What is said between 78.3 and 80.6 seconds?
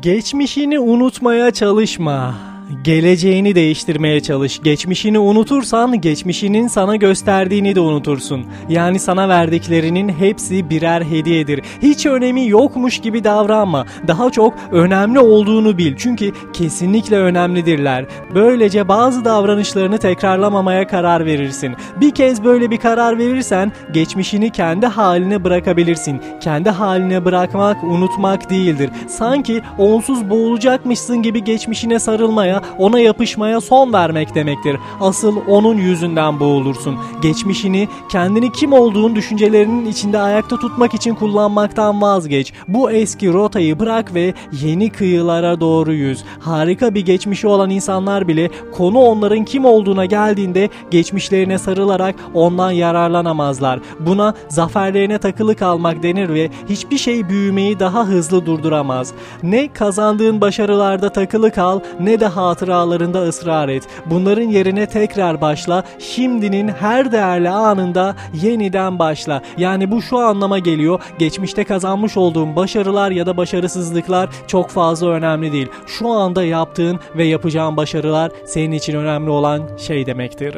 senin için önemli olan şey demektir.